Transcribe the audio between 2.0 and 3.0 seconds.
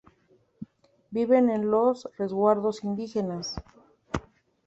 "Resguardos